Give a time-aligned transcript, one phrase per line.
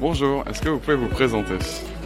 [0.00, 1.56] Bonjour, est-ce que vous pouvez vous présenter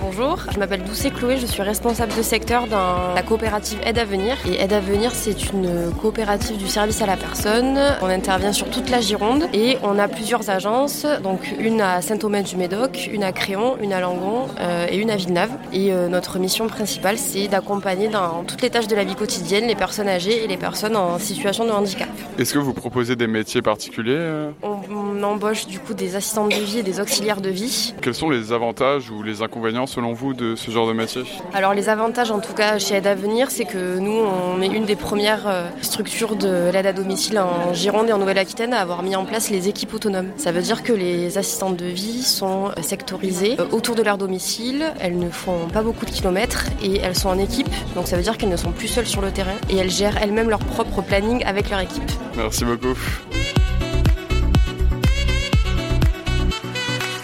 [0.00, 4.04] Bonjour, je m'appelle Doucet Chloé, je suis responsable de secteur dans la coopérative Aide à
[4.04, 4.36] venir.
[4.48, 7.78] Et Aide à venir, c'est une coopérative du service à la personne.
[8.00, 13.10] On intervient sur toute la Gironde et on a plusieurs agences, donc une à Saint-Omer-du-Médoc,
[13.12, 15.50] une à Créon, une à Langon euh, et une à Villeneuve.
[15.72, 19.66] Et euh, notre mission principale, c'est d'accompagner dans toutes les tâches de la vie quotidienne
[19.66, 22.08] les personnes âgées et les personnes en situation de handicap.
[22.38, 24.50] Est-ce que vous proposez des métiers particuliers euh?
[24.62, 27.94] On, on embauche du coup des assistantes de vie et des auxiliaires de vie.
[28.00, 31.22] Quels sont les avantages ou les inconvénients selon vous de ce genre de métier?
[31.54, 34.66] Alors les avantages en tout cas chez Aide à venir, c'est que nous on est
[34.66, 38.80] une des premières euh, structures de l'aide à domicile en Gironde et en Nouvelle-Aquitaine à
[38.80, 40.30] avoir mis en place les équipes autonomes.
[40.36, 44.18] Ça veut dire que les assistantes de vie sont euh, sectorisées euh, autour de leur
[44.18, 48.16] domicile, elles ne font pas beaucoup de kilomètres et elles sont en équipe, donc ça
[48.16, 50.60] veut dire qu'elles ne sont plus seules sur le terrain et elles gèrent elles-mêmes leur
[50.60, 52.10] propre planning avec leur équipe.
[52.36, 52.96] Merci beaucoup.